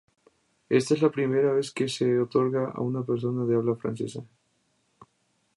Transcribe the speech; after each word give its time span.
Esta 0.69 0.95
es 0.95 1.03
la 1.03 1.11
primera 1.11 1.51
vez 1.53 1.71
que 1.71 1.87
se 1.87 2.19
otorga 2.19 2.71
a 2.73 2.81
una 2.81 3.03
persona 3.03 3.45
de 3.45 3.53
habla 3.55 3.75
francesa. 3.75 4.23